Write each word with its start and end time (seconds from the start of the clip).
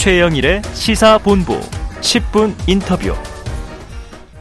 최영일의 0.00 0.62
시사본부 0.72 1.60
10분 2.00 2.54
인터뷰. 2.66 3.14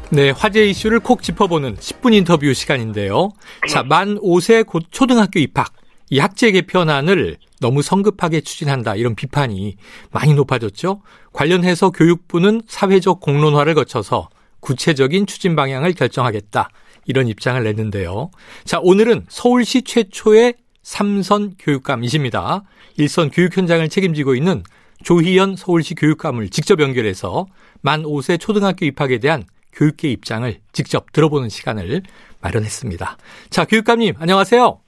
네, 0.09 0.29
화제 0.29 0.65
이슈를 0.65 1.01
콕 1.01 1.21
짚어보는 1.21 1.75
10분 1.75 2.13
인터뷰 2.13 2.54
시간인데요. 2.54 3.31
자, 3.67 3.83
만 3.83 4.17
5세 4.19 4.65
곧 4.65 4.83
초등학교 4.89 5.37
입학. 5.41 5.73
이 6.09 6.19
학제 6.19 6.51
개편안을 6.51 7.35
너무 7.59 7.81
성급하게 7.81 8.39
추진한다. 8.39 8.95
이런 8.95 9.16
비판이 9.16 9.75
많이 10.11 10.34
높아졌죠. 10.34 11.02
관련해서 11.34 11.89
교육부는 11.89 12.62
사회적 12.66 13.20
공론화를 13.20 13.73
거쳐서 13.73 14.30
구체적인 14.62 15.26
추진 15.26 15.57
방향을 15.57 15.91
결정하겠다. 15.91 16.70
이런 17.05 17.28
입장을 17.28 17.62
냈는데요. 17.62 18.32
자, 18.64 18.80
오늘은 18.82 19.26
서울시 19.28 19.82
최초의 19.82 20.54
삼선 20.84 21.55
교육감이십니다. 21.60 22.64
일선 22.96 23.30
교육 23.30 23.57
현장을 23.57 23.88
책임지고 23.89 24.35
있는 24.35 24.63
조희연 25.03 25.55
서울시 25.55 25.95
교육감을 25.95 26.49
직접 26.49 26.80
연결해서 26.80 27.45
만 27.81 28.03
5세 28.03 28.39
초등학교 28.39 28.85
입학에 28.85 29.20
대한 29.20 29.44
교육계 29.73 30.09
입장을 30.09 30.53
직접 30.72 31.12
들어보는 31.13 31.49
시간을 31.49 32.02
마련했습니다. 32.41 33.17
자, 33.49 33.66
교육감님, 33.66 34.16
안녕하세요. 34.20 34.80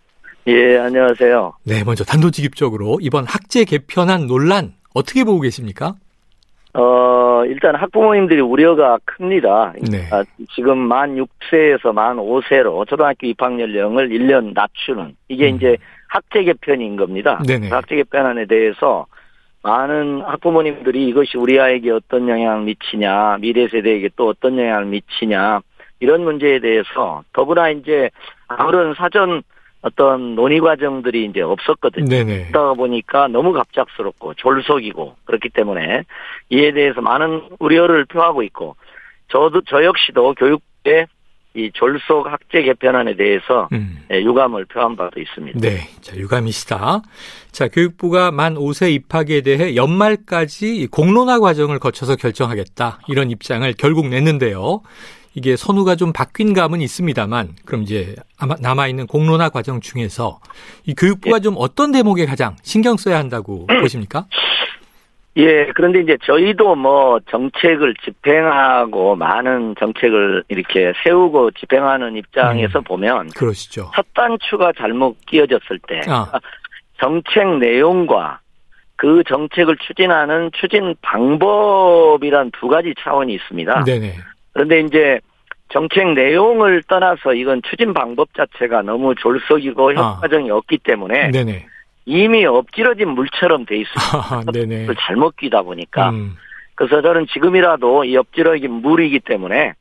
예, 0.47 0.77
안녕하세요. 0.77 1.53
네, 1.65 1.84
먼저 1.84 2.03
단도직입적으로 2.03 2.97
이번 3.01 3.25
학제 3.25 3.63
개편안 3.63 4.27
논란 4.27 4.73
어떻게 4.93 5.23
보고 5.23 5.39
계십니까? 5.39 5.95
어, 6.73 7.43
일단 7.45 7.75
학부모님들이 7.75 8.41
우려가 8.41 8.98
큽니다. 9.05 9.73
네. 9.89 10.07
아, 10.12 10.23
지금 10.55 10.77
만 10.77 11.15
6세에서 11.15 11.93
만 11.93 12.17
5세로 12.17 12.87
초등학교 12.87 13.27
입학 13.27 13.59
연령을 13.59 14.09
1년 14.09 14.53
낮추는 14.53 15.15
이게 15.27 15.51
음. 15.51 15.57
이제 15.57 15.77
학제 16.07 16.43
개편인 16.43 16.95
겁니다. 16.95 17.41
네네. 17.45 17.70
학제 17.70 17.95
개편안에 17.98 18.45
대해서 18.45 19.05
많은 19.63 20.21
학부모님들이 20.21 21.07
이것이 21.07 21.37
우리 21.37 21.59
아이에게 21.59 21.91
어떤 21.91 22.27
영향을 22.27 22.63
미치냐, 22.63 23.37
미래 23.40 23.67
세대에게 23.67 24.09
또 24.15 24.29
어떤 24.29 24.57
영향을 24.57 24.85
미치냐, 24.85 25.62
이런 25.99 26.23
문제에 26.23 26.59
대해서 26.59 27.23
더구나 27.31 27.70
이제 27.70 28.09
아무런 28.48 28.95
사전 28.95 29.43
어떤 29.82 30.35
논의 30.35 30.59
과정들이 30.59 31.26
이제 31.26 31.41
없었거든요. 31.41 32.05
네네. 32.05 32.48
그러다 32.48 32.73
보니까 32.73 33.27
너무 33.27 33.51
갑작스럽고 33.54 34.35
졸속이고 34.35 35.15
그렇기 35.26 35.49
때문에 35.49 36.04
이에 36.49 36.71
대해서 36.71 37.01
많은 37.01 37.49
우려를 37.59 38.05
표하고 38.05 38.43
있고 38.43 38.76
저도 39.29 39.62
저 39.67 39.84
역시도 39.84 40.35
교육부의 40.35 41.07
이 41.54 41.71
졸속 41.73 42.32
학제 42.32 42.62
개편안에 42.62 43.15
대해서 43.15 43.70
음. 43.73 43.90
예, 44.12 44.21
유감을 44.21 44.65
표한 44.65 44.95
바도 44.95 45.20
있습니다. 45.20 45.59
네. 45.59 45.87
자, 46.01 46.15
유감이시다. 46.15 47.01
자, 47.51 47.67
교육부가 47.70 48.31
만 48.31 48.55
5세 48.55 48.91
입학에 48.91 49.41
대해 49.41 49.76
연말까지 49.76 50.87
공론화 50.91 51.40
과정을 51.40 51.79
거쳐서 51.79 52.15
결정하겠다. 52.17 52.99
이런 53.07 53.32
입장을 53.32 53.73
결국 53.77 54.07
냈는데요. 54.09 54.82
이게 55.34 55.55
선우가 55.55 55.95
좀 55.95 56.12
바뀐 56.12 56.54
감은 56.54 56.82
있습니다만, 56.82 57.55
그럼 57.63 57.84
이제 57.84 58.15
아마 58.37 58.55
남아 58.59 58.89
있는 58.89 59.07
공론화 59.07 59.48
과정 59.49 59.79
중에서 59.79 60.41
이 60.85 60.93
교육부가 60.93 61.39
좀 61.39 61.55
어떤 61.57 61.93
대목에 61.93 62.26
가장 62.26 62.57
신경 62.63 62.98
써야 62.98 63.17
한다고 63.17 63.65
보십니까? 63.82 64.28
예, 65.38 65.68
그런데 65.75 66.01
이제 66.01 66.18
저희도 66.24 66.75
뭐 66.75 67.19
정책을 67.29 67.96
집행하고 68.03 69.16
많은 69.16 69.75
정책을 69.79 70.44
이렇게 70.50 70.91
세우고 71.03 71.51
집행하는 71.51 72.18
입장에서 72.18 72.79
음. 72.79 72.84
보면 72.84 73.29
그러시죠. 73.29 73.91
첫 73.96 74.06
단추가 74.13 74.73
잘못 74.78 75.16
끼어졌을 75.25 75.79
때 75.88 76.01
아. 76.07 76.29
정책 77.00 77.59
내용과 77.59 78.40
그 78.97 79.23
정책을 79.28 79.78
추진하는 79.78 80.51
추진 80.53 80.96
방법이란 81.01 82.51
두 82.51 82.68
가지 82.68 82.94
차원이 83.00 83.34
있습니다. 83.34 83.85
네네. 83.85 84.13
그런데 84.53 84.81
이제 84.81 85.19
정책 85.69 86.13
내용을 86.13 86.84
떠나서 86.84 87.34
이건 87.34 87.61
추진 87.67 87.94
방법 87.94 88.34
자체가 88.34 88.81
너무 88.81 89.16
졸속이고 89.16 89.91
아. 89.97 90.16
효과적이 90.16 90.51
없기 90.51 90.79
때문에 90.79 91.31
네네. 91.31 91.66
이미 92.06 92.45
엎질러진 92.45 93.09
물처럼 93.09 93.66
돼 93.66 93.78
있습니다. 93.78 94.17
아, 94.35 94.44
네네. 94.51 94.88
잘못 95.00 95.35
끼다 95.35 95.62
보니까 95.62 96.09
음, 96.09 96.35
그래서 96.75 97.01
저는 97.01 97.28
지금이라도 97.28 98.06
이 98.06 98.17
엎질러진 98.17 98.72
물이기 98.72 99.19
때문에 99.19 99.73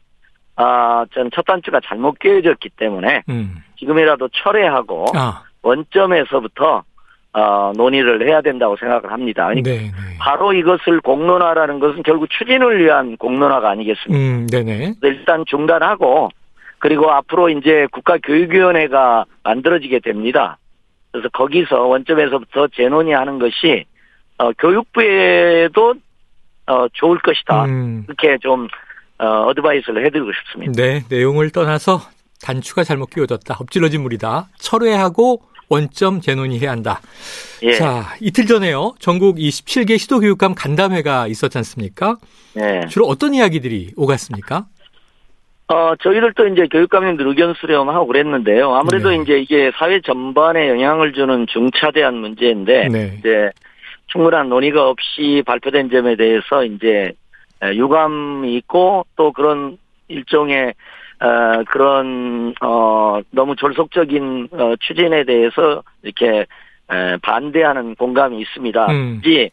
아 0.56 1.06
저는 1.14 1.30
첫 1.34 1.44
단추가 1.47 1.80
잘못 1.84 2.19
끼어졌기 2.19 2.70
때문에 2.76 3.22
음. 3.28 3.56
지금이라도 3.78 4.28
철회하고 4.32 5.06
아, 5.14 5.44
원점에서부터 5.62 6.84
어, 7.32 7.72
논의를 7.76 8.26
해야 8.26 8.41
된다고 8.41 8.76
생각을 8.76 9.12
합니다. 9.12 9.47
그러니까 9.47 9.70
네네. 9.70 9.92
바로 10.19 10.53
이것을 10.53 11.00
공론화라는 11.00 11.78
것은 11.78 12.03
결국 12.03 12.28
추진을 12.28 12.82
위한 12.82 13.16
공론화가 13.16 13.70
아니겠습니까? 13.70 14.19
음, 14.19 14.47
네네. 14.48 14.94
일단 15.03 15.44
중단하고 15.47 16.30
그리고 16.78 17.10
앞으로 17.10 17.50
이제 17.50 17.86
국가교육위원회가 17.92 19.26
만들어지게 19.44 20.00
됩니다. 20.00 20.59
그래서 21.12 21.28
거기서 21.31 21.82
원점에서부터 21.87 22.69
재논의하는 22.69 23.38
것이 23.38 23.84
어, 24.38 24.53
교육부에도 24.53 25.94
어, 26.66 26.87
좋을 26.93 27.19
것이다. 27.19 27.65
음. 27.65 28.04
이렇게 28.06 28.38
좀 28.38 28.69
어, 29.19 29.26
어드바이스를 29.48 30.06
해드리고 30.06 30.31
싶습니다. 30.32 30.72
네, 30.81 31.03
내용을 31.10 31.50
떠나서 31.50 32.00
단추가 32.43 32.84
잘못 32.84 33.10
끼워졌다. 33.10 33.56
엎질러진 33.59 34.03
물이다. 34.03 34.48
철회하고 34.59 35.43
원점 35.69 36.21
재논의해야 36.21 36.71
한다. 36.71 37.00
예, 37.62 37.75
자, 37.75 38.15
이틀 38.21 38.47
전에요. 38.47 38.94
전국 38.98 39.37
27개 39.37 39.98
시도교육감 39.98 40.54
간담회가 40.54 41.28
있었지 41.28 41.59
않습니까? 41.59 42.16
예. 42.60 42.87
주로 42.88 43.06
어떤 43.06 43.34
이야기들이 43.34 43.92
오갔습니까? 43.97 44.66
어, 45.72 45.94
저희들도 45.97 46.48
이제 46.48 46.66
교육감님들 46.66 47.26
의견 47.28 47.54
수렴하고 47.54 48.06
그랬는데요. 48.06 48.75
아무래도 48.75 49.10
네. 49.10 49.16
이제 49.16 49.38
이게 49.38 49.70
사회 49.76 50.00
전반에 50.00 50.69
영향을 50.69 51.12
주는 51.12 51.47
중차대한 51.47 52.16
문제인데, 52.16 52.88
네. 52.88 53.14
이제 53.19 53.50
충분한 54.09 54.48
논의가 54.48 54.88
없이 54.88 55.44
발표된 55.47 55.91
점에 55.91 56.16
대해서 56.16 56.64
이제 56.64 57.12
에, 57.62 57.75
유감이 57.76 58.56
있고 58.56 59.06
또 59.14 59.32
그런 59.32 59.78
일종의 60.09 60.75
어, 61.20 61.62
그런 61.69 62.53
어, 62.62 63.20
너무 63.30 63.54
졸속적인 63.54 64.48
어, 64.50 64.75
추진에 64.80 65.22
대해서 65.22 65.84
이렇게 66.03 66.47
에, 66.91 67.16
반대하는 67.22 67.94
공감이 67.94 68.41
있습니다. 68.41 68.86
음. 68.91 69.22
이 69.25 69.48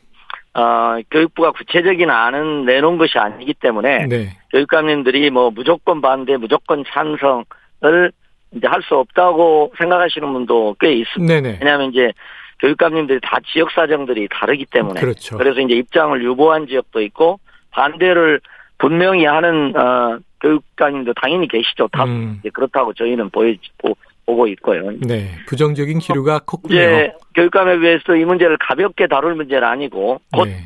어, 0.58 0.98
교육부가 1.12 1.52
구체적인 1.52 2.10
안은 2.10 2.66
내놓은 2.66 2.98
것이 2.98 3.20
아니기 3.20 3.54
때문에 3.54 4.08
네. 4.08 4.30
교육감님들이 4.52 5.30
뭐 5.30 5.52
무조건 5.52 6.02
반대, 6.02 6.36
무조건 6.36 6.84
찬성을 6.88 8.12
이제 8.56 8.66
할 8.68 8.82
수 8.82 8.96
없다고 8.96 9.74
생각하시는 9.78 10.34
분도 10.34 10.76
꽤 10.80 10.94
있습니다. 10.94 11.32
네네. 11.32 11.60
왜냐하면 11.62 11.92
이제 11.92 12.12
교육감님들이 12.60 13.20
다 13.22 13.38
지역 13.54 13.70
사정들이 13.72 14.30
다르기 14.32 14.66
때문에 14.66 15.00
그렇죠. 15.00 15.38
그래서 15.38 15.60
이제 15.60 15.76
입장을 15.76 16.24
유보한 16.24 16.66
지역도 16.66 17.02
있고 17.02 17.40
반대를 17.72 18.40
분명히 18.80 19.26
하는 19.26 19.76
어, 19.76 20.18
교육감님도 20.42 21.14
당연히 21.22 21.48
계시죠. 21.48 21.88
다 21.92 22.06
음. 22.06 22.42
그렇다고 22.52 22.94
저희는 22.94 23.30
보여 23.30 23.54
보, 23.78 23.96
보고 24.28 24.46
있고요. 24.48 24.92
네. 25.02 25.32
부정적인 25.48 26.00
기류가 26.00 26.40
컸군요. 26.40 26.76
이제 26.76 27.14
교육감에 27.34 27.80
비해서 27.80 28.16
이 28.16 28.26
문제를 28.26 28.58
가볍게 28.60 29.08
다룰 29.08 29.34
문제는 29.36 29.64
아니고 29.66 30.20
곧 30.34 30.46
네. 30.46 30.58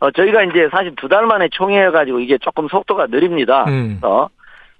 어, 0.00 0.10
저희가 0.10 0.44
이제 0.44 0.68
사실 0.70 0.94
두 0.96 1.08
달 1.08 1.24
만에 1.26 1.48
총회해가지고 1.50 2.20
이게 2.20 2.36
조금 2.38 2.68
속도가 2.68 3.06
느립니다. 3.06 3.64
음. 3.68 3.96
그래서 4.00 4.28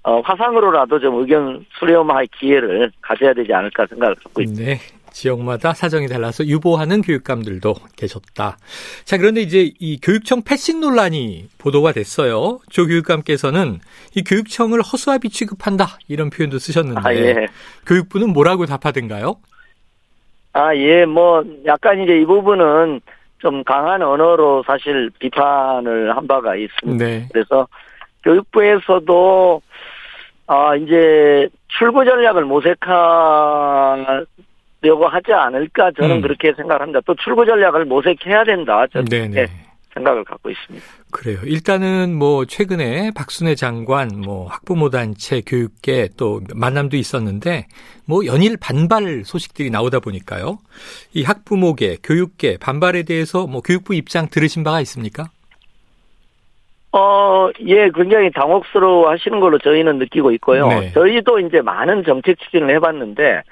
어, 0.02 0.20
화상으로라도 0.20 1.00
좀 1.00 1.18
의견 1.20 1.64
수렴할 1.78 2.26
기회를 2.38 2.92
가져야 3.00 3.32
되지 3.32 3.52
않을까 3.54 3.86
생각을 3.86 4.14
갖고 4.16 4.42
있습니다. 4.42 4.70
네. 4.70 4.78
지역마다 5.16 5.72
사정이 5.72 6.08
달라서 6.08 6.44
유보하는 6.44 7.00
교육감들도 7.00 7.74
계셨다. 7.96 8.58
자, 9.04 9.16
그런데 9.16 9.40
이제 9.40 9.72
이 9.80 9.98
교육청 9.98 10.42
패싱 10.42 10.80
논란이 10.80 11.48
보도가 11.56 11.92
됐어요. 11.92 12.58
조 12.68 12.86
교육감께서는 12.86 13.80
이 14.14 14.22
교육청을 14.22 14.82
허수아비 14.82 15.30
취급한다 15.30 15.98
이런 16.06 16.28
표현도 16.28 16.58
쓰셨는데 16.58 17.00
아, 17.02 17.14
예. 17.14 17.46
교육부는 17.86 18.34
뭐라고 18.34 18.66
답하던가요? 18.66 19.36
아, 20.52 20.76
예, 20.76 21.06
뭐, 21.06 21.42
약간 21.64 22.02
이제 22.02 22.20
이 22.20 22.26
부분은 22.26 23.00
좀 23.38 23.64
강한 23.64 24.02
언어로 24.02 24.64
사실 24.66 25.10
비판을 25.18 26.14
한 26.14 26.26
바가 26.26 26.56
있습니다. 26.56 27.04
네. 27.04 27.28
그래서 27.32 27.66
교육부에서도, 28.22 29.62
아, 30.46 30.76
이제 30.76 31.48
출구 31.68 32.04
전략을 32.04 32.44
모색하 32.44 34.24
려고 34.82 35.08
하지 35.08 35.32
않을까 35.32 35.90
저는 35.92 36.16
음. 36.16 36.20
그렇게 36.20 36.52
생각합니다. 36.54 37.00
또 37.06 37.14
출구 37.14 37.44
전략을 37.46 37.86
모색해야 37.86 38.44
된다. 38.44 38.86
저는 38.92 39.06
네네. 39.06 39.28
그렇게 39.28 39.52
생각을 39.94 40.24
갖고 40.24 40.50
있습니다. 40.50 40.84
그래요. 41.10 41.38
일단은 41.44 42.14
뭐 42.14 42.44
최근에 42.44 43.12
박순애 43.14 43.54
장관, 43.54 44.08
뭐 44.24 44.46
학부모 44.46 44.90
단체, 44.90 45.40
교육계 45.40 46.10
또 46.18 46.42
만남도 46.54 46.98
있었는데 46.98 47.66
뭐 48.06 48.26
연일 48.26 48.58
반발 48.60 49.22
소식들이 49.24 49.70
나오다 49.70 50.00
보니까요. 50.00 50.58
이 51.14 51.22
학부모계, 51.22 51.96
교육계 52.02 52.58
반발에 52.58 53.04
대해서 53.04 53.46
뭐 53.46 53.62
교육부 53.62 53.94
입장 53.94 54.28
들으신 54.28 54.62
바가 54.62 54.80
있습니까? 54.82 55.30
어, 56.92 57.50
예, 57.66 57.90
굉장히 57.94 58.30
당혹스러워 58.30 59.10
하시는 59.10 59.38
걸로 59.38 59.58
저희는 59.58 59.98
느끼고 59.98 60.30
있고요. 60.32 60.68
네. 60.68 60.92
저희도 60.92 61.40
이제 61.40 61.60
많은 61.60 62.04
정책 62.04 62.38
추진을 62.40 62.74
해봤는데, 62.76 63.42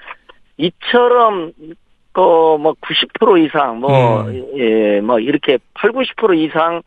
이처럼, 0.57 1.53
그, 2.11 2.19
뭐, 2.21 2.75
90% 2.81 3.45
이상, 3.45 3.79
뭐, 3.79 4.21
음. 4.21 4.45
예, 4.57 5.01
뭐, 5.01 5.19
이렇게 5.19 5.57
8, 5.73 5.91
90% 5.91 6.37
이상 6.37 6.81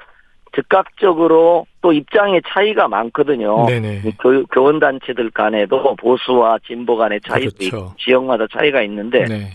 즉각적으로 0.54 1.66
또 1.82 1.92
입장의 1.92 2.42
차이가 2.48 2.88
많거든요. 2.88 3.66
네네. 3.66 4.02
교, 4.18 4.44
교원단체들 4.46 5.30
간에도 5.30 5.94
보수와 5.96 6.58
진보 6.66 6.96
간의 6.96 7.20
차이도 7.20 7.50
그렇죠. 7.58 7.76
있고, 7.76 7.92
지역마다 7.98 8.46
차이가 8.50 8.82
있는데, 8.82 9.24
네. 9.24 9.50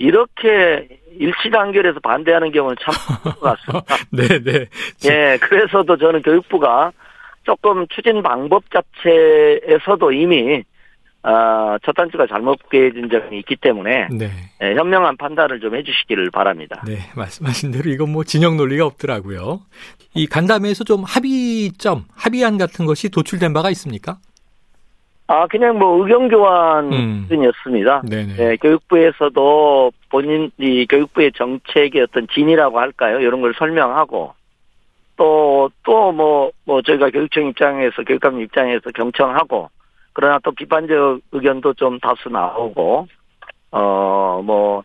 이렇게 0.00 0.88
일치 1.18 1.50
단결해서 1.52 2.00
반대하는 2.00 2.50
경우는 2.52 2.76
참 2.80 2.94
같습니다. 3.42 3.96
네 4.10 4.38
네. 4.42 4.66
예, 5.04 5.36
그래서도 5.38 5.98
저는 5.98 6.22
교육부가 6.22 6.90
조금 7.42 7.86
추진 7.88 8.22
방법 8.22 8.62
자체에서도 8.70 10.12
이미 10.12 10.62
어, 11.22 11.76
첫 11.84 11.92
단추가 11.92 12.26
잘못 12.26 12.58
깨진 12.70 13.10
점이 13.10 13.38
있기 13.40 13.56
때문에 13.56 14.08
네. 14.10 14.30
예, 14.62 14.74
현명한 14.74 15.16
판단을 15.16 15.60
좀 15.60 15.76
해주시기를 15.76 16.30
바랍니다. 16.30 16.82
네, 16.86 16.98
말씀하신 17.14 17.72
대로 17.72 17.90
이건 17.90 18.10
뭐 18.10 18.24
진영 18.24 18.56
논리가 18.56 18.86
없더라고요. 18.86 19.60
이 20.14 20.26
간담회에서 20.26 20.84
좀 20.84 21.04
합의점, 21.04 22.04
합의안 22.16 22.58
같은 22.58 22.86
것이 22.86 23.10
도출된 23.10 23.52
바가 23.52 23.70
있습니까? 23.70 24.18
아, 25.26 25.46
그냥 25.46 25.78
뭐 25.78 26.02
의견 26.02 26.28
교환 26.28 26.92
음. 26.92 27.26
예, 28.38 28.56
교육부에서도 28.56 29.92
본인 30.08 30.50
이 30.58 30.86
교육부의 30.86 31.32
정책의 31.36 32.02
어떤 32.02 32.26
진이라고 32.28 32.80
할까요? 32.80 33.20
이런 33.20 33.40
걸 33.40 33.54
설명하고 33.56 34.34
또 35.16 35.70
또 35.82 36.12
뭐뭐 36.12 36.82
저희가 36.86 37.10
교육청 37.10 37.48
입장에서 37.48 38.02
교육감 38.04 38.40
입장에서 38.40 38.90
경청하고 38.94 39.70
그러나 40.12 40.38
또 40.42 40.52
비판적 40.52 41.20
의견도 41.32 41.74
좀 41.74 41.98
다수 42.00 42.28
나오고 42.28 43.06
어 43.72 44.40
뭐 44.42 44.82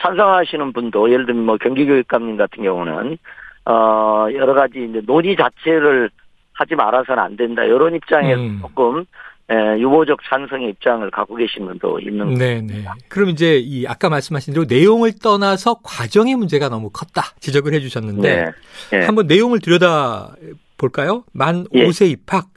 찬성하시는 0.00 0.72
분도 0.72 1.10
예를 1.10 1.26
들면 1.26 1.44
뭐 1.44 1.56
경기교육감님 1.56 2.36
같은 2.36 2.62
경우는 2.62 3.18
어 3.66 4.26
여러 4.32 4.54
가지 4.54 4.86
이제 4.88 5.00
논의 5.06 5.36
자체를 5.36 6.10
하지 6.52 6.74
말아서는 6.74 7.22
안 7.22 7.36
된다 7.36 7.64
이런 7.64 7.94
입장에서 7.94 8.40
음. 8.40 8.58
조금 8.60 9.04
예, 9.50 9.80
유보적 9.80 10.18
찬성의 10.28 10.68
입장을 10.70 11.10
갖고 11.10 11.34
계신 11.34 11.64
분도 11.64 11.98
있는 12.00 12.34
네네. 12.34 12.84
그럼 13.08 13.30
이제 13.30 13.56
이 13.56 13.86
아까 13.86 14.10
말씀하신 14.10 14.52
대로 14.52 14.66
내용을 14.68 15.12
떠나서 15.22 15.80
과정의 15.82 16.34
문제가 16.34 16.68
너무 16.68 16.90
컸다 16.90 17.22
지적을 17.40 17.72
해주셨는데 17.72 18.44
네. 18.44 18.50
예. 18.92 19.04
한번 19.06 19.26
내용을 19.26 19.60
들여다 19.60 20.34
볼까요? 20.76 21.24
만 21.32 21.66
예. 21.72 21.86
5세 21.86 22.10
입학 22.10 22.48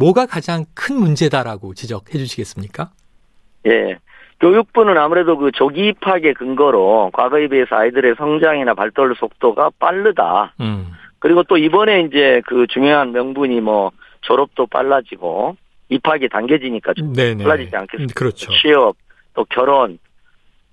뭐가 0.00 0.24
가장 0.24 0.64
큰 0.74 0.96
문제다라고 0.96 1.74
지적해 1.74 2.16
주시겠습니까? 2.18 2.90
예. 3.66 3.98
교육부는 4.40 4.96
아무래도 4.96 5.36
그 5.36 5.52
조기 5.52 5.88
입학의 5.88 6.32
근거로 6.32 7.10
과거에 7.12 7.48
비해서 7.48 7.76
아이들의 7.76 8.14
성장이나 8.16 8.72
발달 8.72 9.14
속도가 9.14 9.72
빠르다. 9.78 10.54
음. 10.60 10.92
그리고 11.18 11.42
또 11.42 11.58
이번에 11.58 12.00
이제 12.00 12.40
그 12.46 12.66
중요한 12.70 13.12
명분이 13.12 13.60
뭐 13.60 13.92
졸업도 14.22 14.66
빨라지고 14.68 15.56
입학이 15.90 16.30
당겨지니까 16.30 16.94
좀 16.94 17.12
네네. 17.12 17.44
빨라지지 17.44 17.76
않겠습니까? 17.76 18.12
음, 18.12 18.16
그렇죠. 18.16 18.50
취업, 18.52 18.96
또 19.34 19.44
결혼, 19.50 19.98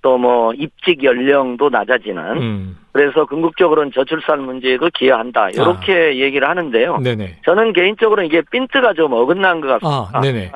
또 0.08 0.18
뭐 0.18 0.54
입직 0.54 1.04
연령도 1.04 1.70
낮아지는. 1.70 2.24
음. 2.38 2.78
그래서 2.94 3.26
궁극적으로는 3.26 3.92
저출산 3.92 4.42
문제에도 4.42 4.90
기여한다. 4.94 5.50
이렇게 5.50 6.18
얘기를 6.18 6.48
하는데요. 6.48 7.00
네네. 7.00 7.40
저는 7.44 7.74
개인적으로 7.74 8.24
이게 8.24 8.42
핀트가 8.50 8.94
좀 8.94 9.12
어긋난 9.12 9.60
것 9.60 9.68
같습니다. 9.68 10.18
아, 10.18 10.22
네네. 10.22 10.52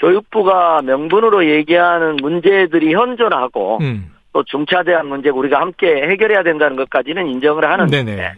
교육부가 0.00 0.82
명분으로 0.82 1.48
얘기하는 1.48 2.16
문제들이 2.16 2.92
현존하고 2.92 3.78
음. 3.80 4.10
또 4.32 4.42
중차대한 4.42 5.06
문제고 5.06 5.38
우리가 5.38 5.60
함께 5.60 5.86
해결해야 6.08 6.42
된다는 6.42 6.76
것까지는 6.76 7.28
인정을 7.28 7.64
하는데 7.64 8.02
네네. 8.02 8.32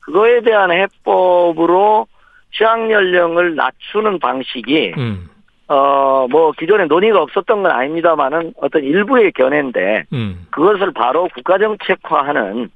그거에 0.00 0.40
대한 0.42 0.72
해법으로 0.72 2.06
취학 2.52 2.90
연령을 2.90 3.54
낮추는 3.54 4.18
방식이 4.18 4.92
음. 4.98 5.28
어 5.72 6.10
뭐 6.30 6.52
기존에 6.52 6.84
논의가 6.86 7.22
없었던 7.22 7.62
건 7.62 7.72
아닙니다만은 7.72 8.54
어떤 8.58 8.84
일부의 8.84 9.32
견해인데 9.32 10.04
음. 10.12 10.46
그것을 10.50 10.92
바로 10.92 11.28
국가정책화하는 11.34 12.70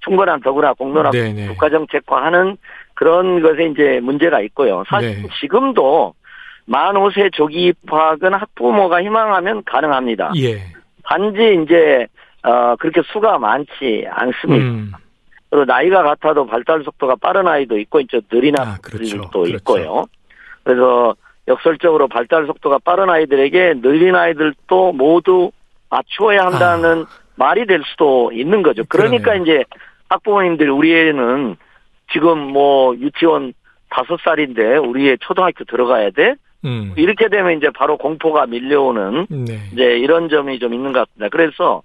충분한 0.00 0.40
더구나 0.40 0.72
공론화 0.74 1.10
네네. 1.10 1.48
국가정책화하는 1.48 2.56
그런 2.94 3.40
것에 3.40 3.66
이제 3.66 4.00
문제가 4.02 4.40
있고요. 4.42 4.84
사실 4.88 5.22
네. 5.22 5.28
지금도 5.40 6.14
만 6.66 6.94
5세 6.94 7.32
조기 7.32 7.66
입학은 7.66 8.34
학부모가 8.34 9.02
희망하면 9.02 9.62
가능합니다. 9.64 10.32
예. 10.36 10.62
단지 11.04 11.62
이제 11.62 12.06
어 12.42 12.76
그렇게 12.76 13.02
수가 13.12 13.38
많지 13.38 14.06
않습니다. 14.08 14.64
음. 14.64 14.92
그리고 15.50 15.64
나이가 15.64 16.02
같아도 16.02 16.46
발달 16.46 16.82
속도가 16.82 17.16
빠른 17.16 17.46
아이도 17.46 17.78
있고 17.78 18.00
이제 18.00 18.20
느린 18.30 18.58
아, 18.58 18.76
그렇죠. 18.82 19.28
그렇죠. 19.30 19.46
있고요. 19.56 20.04
그래서 20.64 21.14
역설적으로 21.48 22.08
발달 22.08 22.46
속도가 22.46 22.78
빠른 22.84 23.10
아이들에게 23.10 23.80
느린 23.80 24.14
아이들도 24.14 24.92
모두 24.92 25.50
맞추어야 25.90 26.46
한다는 26.46 27.04
말이 27.36 27.66
될 27.66 27.82
수도 27.84 28.30
있는 28.32 28.62
거죠. 28.62 28.84
그러니까 28.88 29.32
아. 29.32 29.34
그러네요. 29.34 29.42
이제 29.42 29.64
학부모님들 30.08 30.70
우리 30.70 30.94
애는 30.94 31.56
지금 32.12 32.38
뭐 32.38 32.94
유치원 32.96 33.54
다섯 33.90 34.18
살인데 34.20 34.76
우리 34.76 35.08
애 35.08 35.16
초등학교 35.20 35.64
들어가야 35.64 36.10
돼? 36.10 36.34
음. 36.64 36.92
이렇게 36.96 37.28
되면 37.28 37.56
이제 37.56 37.68
바로 37.74 37.96
공포가 37.96 38.46
밀려오는 38.46 39.26
네. 39.28 39.58
이제 39.72 39.98
이런 39.98 40.28
점이 40.28 40.58
좀 40.58 40.72
있는 40.74 40.92
것 40.92 41.00
같습니다. 41.00 41.28
그래서 41.28 41.82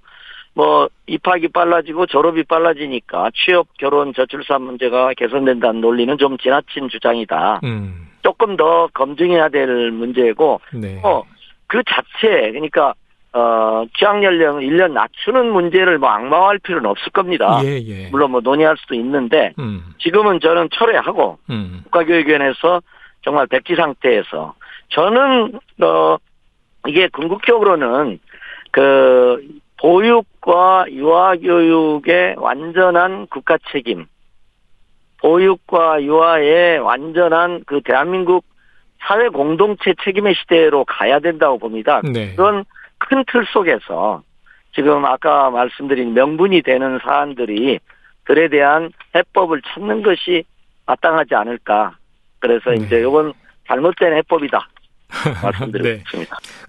뭐 0.53 0.89
입학이 1.07 1.49
빨라지고 1.49 2.05
졸업이 2.05 2.43
빨라지니까 2.43 3.31
취업, 3.33 3.67
결혼, 3.77 4.13
저출산 4.13 4.61
문제가 4.63 5.13
개선된다는 5.15 5.81
논리는 5.81 6.17
좀 6.17 6.37
지나친 6.37 6.89
주장이다. 6.89 7.61
음. 7.63 8.06
조금 8.23 8.57
더 8.57 8.87
검증해야 8.93 9.49
될 9.49 9.91
문제고 9.91 10.61
네. 10.73 10.99
어, 11.03 11.23
그 11.67 11.81
자체 11.83 12.51
그러니까 12.51 12.93
어 13.33 13.85
취학 13.97 14.23
연령을 14.23 14.63
1년 14.63 14.93
낮추는 14.93 15.51
문제를 15.51 15.99
뭐 15.99 16.09
악마화할 16.09 16.59
필요는 16.59 16.89
없을 16.89 17.11
겁니다. 17.11 17.59
예, 17.63 17.77
예. 17.85 18.09
물론 18.09 18.31
뭐 18.31 18.41
논의할 18.41 18.77
수도 18.77 18.95
있는데 18.95 19.53
음. 19.59 19.83
지금은 19.99 20.39
저는 20.39 20.69
철회하고 20.71 21.37
음. 21.49 21.81
국가교육위원회에서 21.83 22.81
정말 23.23 23.45
백지 23.47 23.75
상태에서 23.75 24.55
저는 24.89 25.59
어 25.81 26.17
이게 26.87 27.09
궁극적으로는 27.09 28.19
그 28.71 29.45
보육과 29.77 30.85
유아교육의 30.89 32.35
완전한 32.37 33.27
국가 33.27 33.57
책임, 33.71 34.07
보육과 35.21 36.03
유아의 36.03 36.79
완전한 36.79 37.63
그 37.65 37.81
대한민국 37.81 38.45
사회 38.99 39.29
공동체 39.29 39.93
책임의 40.03 40.35
시대로 40.35 40.85
가야 40.85 41.19
된다고 41.19 41.57
봅니다. 41.57 42.01
네. 42.03 42.35
그런 42.35 42.65
큰 42.97 43.23
틀 43.25 43.45
속에서 43.51 44.23
지금 44.73 45.05
아까 45.05 45.49
말씀드린 45.49 46.13
명분이 46.13 46.61
되는 46.61 46.99
사안들이 47.03 47.79
들에 48.25 48.49
대한 48.49 48.91
해법을 49.15 49.61
찾는 49.61 50.03
것이 50.03 50.43
마땅하지 50.85 51.35
않을까. 51.35 51.95
그래서 52.39 52.71
네. 52.71 52.85
이제 52.85 52.99
이건 52.99 53.33
잘못된 53.67 54.13
해법이다. 54.17 54.67
말씀드리고 55.41 55.87
네. 55.87 56.03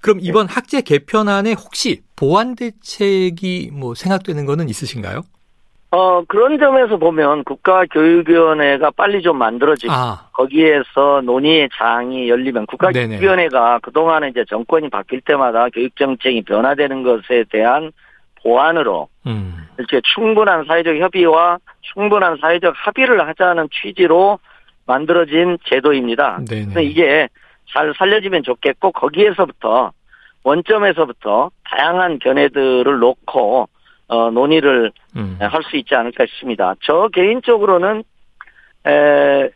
그럼 0.00 0.18
이번 0.20 0.46
학제 0.46 0.80
개편안에 0.80 1.52
혹시 1.52 2.02
보완 2.14 2.54
대책이 2.54 3.70
뭐 3.72 3.94
생각되는 3.94 4.46
거는 4.46 4.68
있으신가요? 4.68 5.22
어, 5.90 6.22
그런 6.24 6.58
점에서 6.58 6.98
보면 6.98 7.44
국가교육위원회가 7.44 8.90
빨리 8.90 9.22
좀 9.22 9.38
만들어지고 9.38 9.92
아, 9.92 10.28
거기에서 10.32 11.22
논의의 11.24 11.70
장이 11.78 12.28
열리면. 12.28 12.66
국가교육위원회가 12.66 13.78
그동안에 13.80 14.28
이제 14.28 14.44
정권이 14.48 14.90
바뀔 14.90 15.22
때마다 15.22 15.68
교육정책이 15.70 16.42
변화되는 16.42 17.02
것에 17.02 17.44
대한 17.50 17.90
보완으로 18.42 19.08
음. 19.26 19.66
이렇게 19.78 20.00
충분한 20.14 20.66
사회적 20.66 20.96
협의와 20.96 21.58
충분한 21.80 22.36
사회적 22.40 22.74
합의를 22.76 23.26
하자는 23.26 23.68
취지로 23.72 24.38
만들어진 24.86 25.58
제도입니다. 25.64 26.40
네네. 26.48 26.64
그래서 26.64 26.80
이게 26.80 27.28
잘 27.72 27.94
살려지면 27.96 28.42
좋겠고 28.42 28.92
거기에서부터 28.92 29.92
원점에서부터 30.44 31.50
다양한 31.64 32.18
견해들을 32.18 32.98
놓고 32.98 33.68
어, 34.08 34.30
논의를 34.30 34.90
음. 35.16 35.36
할수 35.40 35.76
있지 35.76 35.94
않을까 35.94 36.26
싶습니다. 36.26 36.74
저 36.82 37.08
개인적으로는 37.12 38.02
에, 38.86 39.50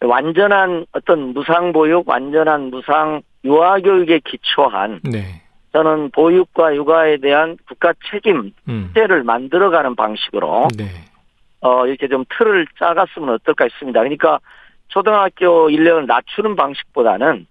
완전한 0.00 0.86
어떤 0.92 1.32
무상 1.34 1.72
보육, 1.72 2.08
완전한 2.08 2.70
무상 2.70 3.22
유아 3.44 3.80
교육에 3.80 4.20
기초한 4.24 5.00
네. 5.04 5.42
저는 5.72 6.10
보육과 6.10 6.74
육아에 6.74 7.18
대한 7.18 7.56
국가 7.68 7.92
책임 8.10 8.52
음. 8.68 8.90
체를 8.94 9.22
만들어가는 9.24 9.96
방식으로 9.96 10.68
네. 10.76 10.84
어 11.60 11.86
이렇게 11.86 12.08
좀 12.08 12.24
틀을 12.28 12.66
짜갔으면 12.78 13.30
어떨까 13.30 13.68
싶습니다. 13.68 14.00
그러니까 14.00 14.38
초등학교 14.88 15.68
인력을 15.70 16.06
낮추는 16.06 16.56
방식보다는 16.56 17.46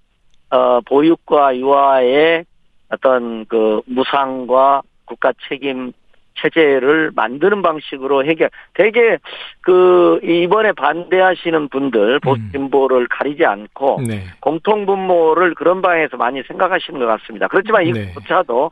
어, 0.51 0.81
보육과 0.81 1.57
유아의 1.57 2.45
어떤 2.89 3.45
그 3.45 3.81
무상과 3.87 4.83
국가 5.05 5.33
책임 5.49 5.91
체제를 6.35 7.11
만드는 7.15 7.61
방식으로 7.61 8.25
해결. 8.25 8.49
되게 8.73 9.17
그 9.61 10.19
이번에 10.23 10.71
반대하시는 10.73 11.69
분들 11.69 12.19
보수진보를 12.19 13.07
가리지 13.07 13.45
않고 13.45 14.01
네. 14.07 14.25
공통분모를 14.39 15.55
그런 15.55 15.81
방향에서 15.81 16.17
많이 16.17 16.41
생각하시는 16.43 16.99
것 16.99 17.05
같습니다. 17.05 17.47
그렇지만 17.47 17.83
네. 17.83 18.11
이것조차도 18.11 18.71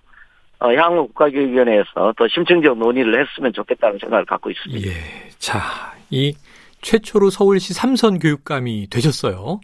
어, 0.59 0.73
향후 0.73 1.07
국가교육위원회에서 1.07 2.13
더 2.15 2.27
심층적 2.27 2.77
논의를 2.77 3.19
했으면 3.19 3.51
좋겠다는 3.51 3.97
생각을 3.99 4.25
갖고 4.25 4.51
있습니다. 4.51 4.87
예. 4.87 4.93
자, 5.39 5.59
이 6.11 6.35
최초로 6.81 7.31
서울시 7.31 7.73
삼선 7.73 8.19
교육감이 8.19 8.87
되셨어요. 8.89 9.59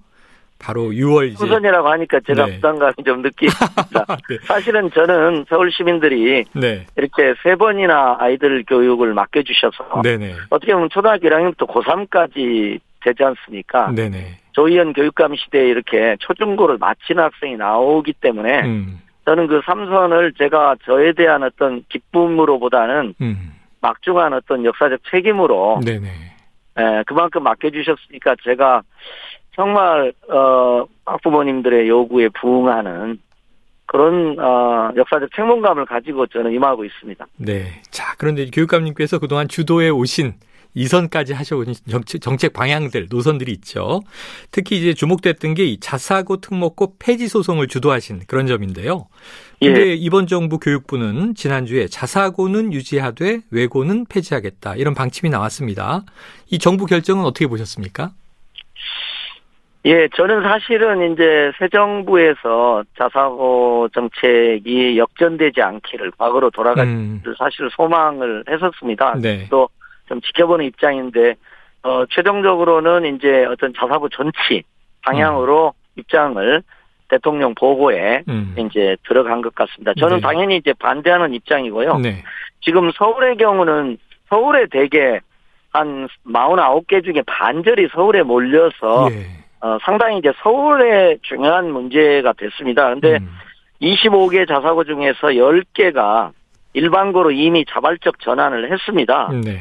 바로 0.60 0.90
6월 0.90 1.30
이제 1.30 1.44
후선이라고 1.44 1.88
하니까 1.88 2.20
제가 2.26 2.46
네. 2.46 2.56
부담감이 2.56 2.94
좀 3.06 3.22
느끼습니다. 3.22 4.06
네. 4.30 4.38
사실은 4.44 4.90
저는 4.92 5.46
서울 5.50 5.72
시민들이 5.72 6.46
네. 6.54 6.86
이렇게 6.96 7.36
세 7.44 7.56
번이나 7.56 8.18
아이들 8.20 8.64
교육을 8.68 9.14
맡겨주셔서 9.14 10.02
네네. 10.04 10.34
어떻게 10.50 10.74
보면 10.74 10.90
초등학교 10.90 11.28
1학년부터 11.28 11.68
고3까지 11.68 12.80
되지 13.02 13.24
않습니까? 13.24 13.92
네네. 13.92 14.40
조희연 14.54 14.94
교육감 14.94 15.36
시대에 15.36 15.68
이렇게 15.68 16.18
초중고를 16.20 16.78
마치는 16.80 17.24
학생이 17.24 17.58
나오기 17.58 18.14
때문에 18.14 18.62
음. 18.62 19.02
저는 19.26 19.48
그 19.48 19.62
삼선을 19.66 20.34
제가 20.34 20.78
저에 20.86 21.14
대한 21.14 21.44
어떤 21.44 21.84
기쁨으로보다는 21.90 23.14
음. 23.22 23.54
막중한 23.82 24.34
어떤 24.34 24.66
역사적 24.66 25.02
책임으로 25.12 25.82
네네. 25.86 26.08
에, 26.78 27.04
그만큼 27.06 27.44
맡겨주셨으니까 27.44 28.36
제가 28.44 28.82
정말 29.58 30.14
어, 30.30 30.86
학부모님들의 31.06 31.90
요구에 31.90 32.30
부응하는 32.40 33.20
그런 33.88 34.38
어, 34.40 34.92
역사적 34.96 35.30
책임감을 35.36 35.86
가지고 35.86 36.28
저는 36.28 36.52
임하고 36.54 36.86
있습니다. 36.86 37.26
네. 37.38 37.82
자, 37.90 38.16
그런데 38.18 38.44
이 38.44 38.52
교육감님께서 38.52 39.18
그동안 39.20 39.48
주도해 39.48 39.90
오신 39.90 40.34
이선까지 40.76 41.34
하셔온 41.34 41.74
정책, 41.90 42.22
정책 42.22 42.54
방향들, 42.54 43.08
노선들이 43.10 43.52
있죠. 43.54 44.02
특히 44.52 44.78
이제 44.78 44.94
주목됐던 44.94 45.56
게 45.56 45.66
이 45.66 45.80
자사고 45.80 46.38
특목고 46.38 46.98
폐지 47.00 47.28
소송을 47.28 47.68
주도하신 47.68 48.22
그런 48.28 48.46
점인데요. 48.46 49.08
근데 49.60 49.88
예. 49.88 49.94
이번 49.96 50.28
정부 50.28 50.60
교육부는 50.60 51.34
지난주에 51.34 51.88
자사고는 51.88 52.74
유지하되 52.74 53.42
외고는 53.50 54.06
폐지하겠다. 54.06 54.76
이런 54.76 54.94
방침이 54.94 55.32
나왔습니다. 55.32 56.04
이 56.52 56.60
정부 56.60 56.86
결정은 56.86 57.26
어떻게 57.26 57.48
보셨습니까? 57.48 58.12
예, 59.86 60.08
저는 60.16 60.44
사실은 60.44 61.14
이제 61.14 61.52
새 61.58 61.68
정부에서 61.70 62.84
자사고 62.98 63.88
정책이 63.94 64.98
역전되지 64.98 65.62
않기를 65.62 66.12
과거로 66.18 66.50
돌아가기를 66.50 66.98
음, 66.98 67.24
사실 67.38 67.70
소망을 67.72 68.44
했었습니다. 68.50 69.16
네. 69.22 69.48
또좀 69.50 70.22
지켜보는 70.22 70.66
입장인데 70.66 71.36
어 71.84 72.06
최종적으로는 72.08 73.16
이제 73.16 73.46
어떤 73.46 73.74
자사고 73.74 74.10
전치 74.10 74.64
방향으로 75.04 75.74
입장을 75.96 76.64
대통령 77.10 77.56
보고에 77.56 78.24
음, 78.28 78.56
이제 78.58 78.98
들어간 79.08 79.42
것 79.42 79.56
같습니다. 79.56 79.94
저는 79.98 80.18
네. 80.18 80.22
당연히 80.22 80.58
이제 80.58 80.74
반대하는 80.74 81.34
입장이고요. 81.34 82.00
네. 82.00 82.24
지금 82.62 82.92
서울의 82.92 83.38
경우는 83.38 83.98
서울에 84.30 84.66
대개 84.70 85.20
한 85.72 86.10
49개 86.26 87.04
중에 87.04 87.22
반절이 87.26 87.90
서울에 87.94 88.24
몰려서 88.24 89.08
예. 89.12 89.47
어, 89.60 89.78
상당히 89.84 90.20
이제 90.20 90.32
서울의 90.44 91.20
중요한 91.24 91.72
문제가 91.72 92.34
됐습니다. 92.34 92.90
근데 92.90 93.18
음, 93.18 93.30
25개 93.82 94.48
자사고 94.48 94.84
중에서 94.84 95.28
10개가 95.28 96.32
일반고로 96.74 97.32
이미 97.32 97.66
자발적 97.66 98.20
전환을 98.20 98.72
했습니다. 98.72 99.30
네. 99.44 99.60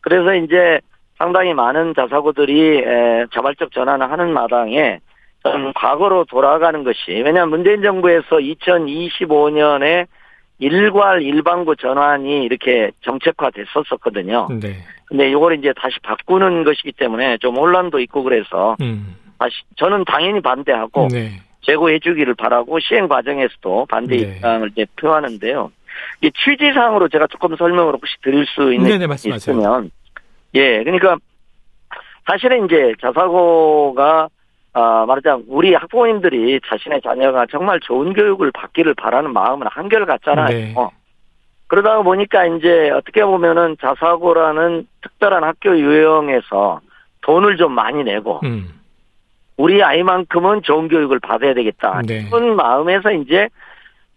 그래서 0.00 0.34
이제 0.34 0.80
상당히 1.18 1.54
많은 1.54 1.94
자사고들이 1.94 2.78
에, 2.78 3.26
자발적 3.32 3.72
전환을 3.72 4.10
하는 4.10 4.32
마당에 4.32 5.00
좀 5.42 5.72
과거로 5.74 6.24
돌아가는 6.24 6.84
것이 6.84 6.98
왜냐하면 7.08 7.50
문재인 7.50 7.82
정부에서 7.82 8.36
2025년에 8.36 10.06
일괄 10.58 11.22
일반고 11.22 11.74
전환이 11.74 12.44
이렇게 12.44 12.92
정책화됐었었거든요. 13.02 14.48
네. 14.60 14.76
근데 15.06 15.30
이걸 15.30 15.58
이제 15.58 15.72
다시 15.76 15.98
바꾸는 16.00 16.64
것이기 16.64 16.92
때문에 16.92 17.38
좀 17.38 17.56
혼란도 17.56 17.98
있고 18.00 18.22
그래서 18.22 18.76
음, 18.80 19.16
다시 19.44 19.56
저는 19.76 20.04
당연히 20.06 20.40
반대하고 20.40 21.08
네. 21.08 21.32
제고해 21.60 21.98
주기를 21.98 22.34
바라고 22.34 22.78
시행 22.80 23.08
과정에서도 23.08 23.86
반대 23.86 24.16
네. 24.16 24.22
입장을 24.36 24.70
이제 24.70 24.86
표하는데요. 24.96 25.70
이 26.22 26.30
취지상으로 26.32 27.08
제가 27.08 27.26
조금 27.28 27.54
설명을 27.56 27.94
혹시 27.94 28.14
드릴 28.22 28.46
수 28.46 28.72
있는 28.72 28.86
네네, 28.86 28.98
게 29.00 29.06
말씀하세요. 29.06 29.54
있으면 29.56 29.90
예, 30.54 30.82
그러니까 30.82 31.16
사실은 32.26 32.64
이제 32.64 32.94
자사고가 33.00 34.28
아, 34.72 35.04
말하자면 35.06 35.44
우리 35.46 35.74
학부모님들이 35.74 36.60
자신의 36.66 37.02
자녀가 37.02 37.46
정말 37.50 37.78
좋은 37.80 38.12
교육을 38.12 38.50
받기를 38.52 38.94
바라는 38.94 39.32
마음은 39.32 39.68
한결 39.70 40.04
같잖아요. 40.06 40.48
네. 40.48 40.74
어. 40.76 40.90
그러다 41.68 42.02
보니까 42.02 42.46
이제 42.46 42.90
어떻게 42.90 43.24
보면은 43.24 43.76
자사고라는 43.80 44.86
특별한 45.02 45.44
학교 45.44 45.78
유형에서 45.78 46.80
돈을 47.20 47.56
좀 47.56 47.72
많이 47.72 48.02
내고 48.04 48.40
음, 48.44 48.68
우리 49.56 49.82
아이만큼은 49.82 50.62
좋은 50.62 50.88
교육을 50.88 51.20
받아야 51.20 51.54
되겠다. 51.54 52.02
네. 52.06 52.28
그런 52.28 52.56
마음에서 52.56 53.12
이제 53.12 53.48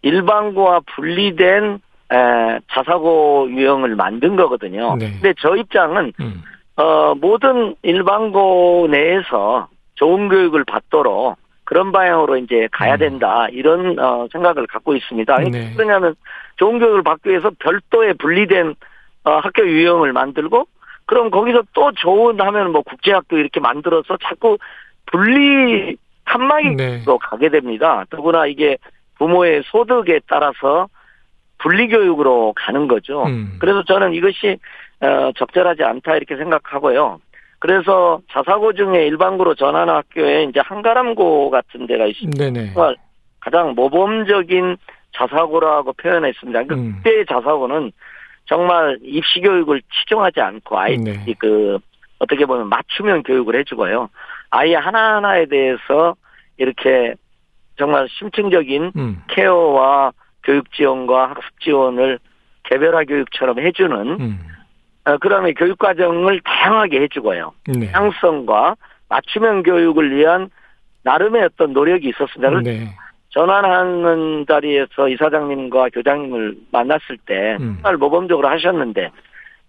일반고와 0.02 0.80
분리된 0.94 1.80
에, 2.10 2.60
자사고 2.72 3.48
유형을 3.50 3.94
만든 3.96 4.36
거거든요. 4.36 4.96
네. 4.96 5.12
근데 5.12 5.34
저 5.38 5.56
입장은 5.56 6.12
음, 6.20 6.42
어, 6.76 7.14
모든 7.14 7.74
일반고 7.82 8.88
내에서 8.90 9.68
좋은 9.96 10.28
교육을 10.28 10.64
받도록 10.64 11.36
그런 11.64 11.92
방향으로 11.92 12.38
이제 12.38 12.68
가야 12.72 12.94
음. 12.94 12.98
된다 12.98 13.46
이런 13.50 13.98
어, 13.98 14.26
생각을 14.32 14.66
갖고 14.66 14.94
있습니다. 14.94 15.38
네. 15.50 15.74
그러냐면 15.76 16.14
좋은 16.56 16.78
교육을 16.78 17.02
받기 17.02 17.28
위해서 17.28 17.50
별도의 17.58 18.14
분리된 18.14 18.74
어, 19.24 19.30
학교 19.38 19.66
유형을 19.66 20.12
만들고 20.12 20.66
그럼 21.04 21.30
거기서 21.30 21.62
또 21.74 21.92
좋은 21.92 22.40
하면 22.40 22.72
뭐 22.72 22.82
국제학교 22.82 23.38
이렇게 23.38 23.60
만들어서 23.60 24.16
자꾸 24.22 24.58
분리 25.10 25.96
칸막이로 26.24 26.76
네. 26.76 27.02
가게 27.20 27.48
됩니다. 27.48 28.04
더구나 28.10 28.46
이게 28.46 28.76
부모의 29.18 29.62
소득에 29.66 30.20
따라서 30.28 30.88
분리교육으로 31.58 32.52
가는 32.56 32.86
거죠. 32.86 33.24
음. 33.24 33.56
그래서 33.58 33.82
저는 33.84 34.14
이것이 34.14 34.58
어, 35.00 35.32
적절하지 35.36 35.82
않다 35.82 36.16
이렇게 36.16 36.36
생각하고요. 36.36 37.20
그래서 37.58 38.20
자사고 38.30 38.72
중에 38.72 39.06
일반고로 39.06 39.54
전환 39.56 39.88
학교에 39.88 40.44
이제 40.44 40.60
한가람고 40.60 41.50
같은 41.50 41.86
데가 41.86 42.06
있습니다. 42.06 42.44
네네. 42.44 42.72
정말 42.74 42.96
가장 43.40 43.74
모범적인 43.74 44.76
자사고라고 45.12 45.94
표현했습니다. 45.94 46.60
음. 46.70 46.96
그때의 47.02 47.26
자사고는 47.26 47.90
정말 48.46 48.98
입시 49.02 49.40
교육을 49.40 49.82
치중하지 49.92 50.40
않고 50.40 50.78
아이 50.78 50.96
네. 50.96 51.24
그 51.38 51.78
어떻게 52.18 52.46
보면 52.46 52.68
맞춤형 52.68 53.22
교육을 53.24 53.56
해주고요. 53.56 54.08
아이 54.50 54.74
하나하나에 54.74 55.46
대해서 55.46 56.16
이렇게 56.56 57.14
정말 57.76 58.08
심층적인 58.08 58.92
음, 58.96 59.22
케어와 59.28 60.12
교육 60.42 60.72
지원과 60.72 61.30
학습 61.30 61.60
지원을 61.60 62.18
개별화 62.64 63.04
교육처럼 63.04 63.60
해주는 63.60 63.96
음, 64.20 64.38
어, 65.04 65.16
그다음에 65.18 65.52
교육 65.52 65.78
과정을 65.78 66.40
다양하게 66.40 67.02
해주고요. 67.02 67.52
네. 67.66 67.90
다양성과 67.90 68.76
맞춤형 69.08 69.62
교육을 69.62 70.14
위한 70.14 70.50
나름의 71.04 71.44
어떤 71.44 71.72
노력이 71.72 72.08
있었습니다. 72.10 72.60
네. 72.60 72.88
전환하는 73.30 74.46
자리에서 74.48 75.08
이사장님과 75.08 75.90
교장님을 75.92 76.56
만났을 76.72 77.18
때 77.26 77.56
음. 77.60 77.74
정말 77.76 77.96
모범적으로 77.96 78.48
하셨는데 78.48 79.10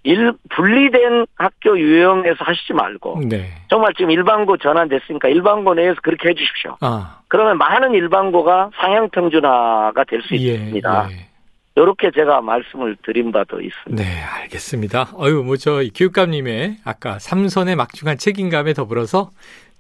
일 0.04 0.34
분리된 0.50 1.26
학교 1.36 1.78
유형에서 1.78 2.38
하시지 2.40 2.74
말고 2.74 3.22
네. 3.28 3.50
정말 3.70 3.94
지금 3.96 4.12
일반고 4.12 4.58
전환됐으니까 4.58 5.28
일반고 5.28 5.74
내에서 5.74 5.96
그렇게 6.02 6.30
해주십시오. 6.30 6.78
아, 6.80 7.20
그러면 7.28 7.58
많은 7.58 7.94
일반고가 7.94 8.72
상향 8.80 9.10
평준화가 9.10 10.04
될수 10.06 10.36
예, 10.36 10.54
있습니다. 10.54 11.08
예. 11.12 11.30
이렇게 11.76 12.12
제가 12.12 12.42
말씀을 12.42 12.98
드린 13.04 13.32
바도 13.32 13.62
있습니다. 13.62 14.04
네, 14.04 14.22
알겠습니다. 14.42 15.12
어유, 15.18 15.44
뭐, 15.44 15.56
저, 15.56 15.82
이 15.82 15.92
교육감님의 15.92 16.78
아까 16.84 17.20
삼선의 17.20 17.76
막중한 17.78 18.18
책임감에 18.18 18.74
더불어서 18.74 19.32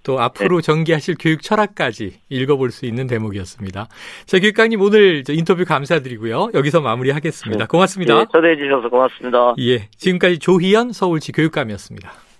또 0.03 0.19
앞으로 0.19 0.61
전개하실 0.61 1.15
교육 1.19 1.41
철학까지 1.41 2.19
읽어볼 2.29 2.71
수 2.71 2.85
있는 2.85 3.07
대목이었습니다. 3.07 3.87
자, 4.25 4.39
교육감님 4.39 4.81
오늘 4.81 5.23
저 5.23 5.33
인터뷰 5.33 5.65
감사드리고요. 5.65 6.51
여기서 6.53 6.81
마무리하겠습니다. 6.81 7.67
고맙습니다. 7.67 8.19
예, 8.19 8.25
초대해 8.31 8.55
주셔서 8.55 8.89
고맙습니다. 8.89 9.55
예, 9.59 9.89
지금까지 9.97 10.39
조희연 10.39 10.93
서울시 10.93 11.31
교육감이었습니다. 11.31 12.11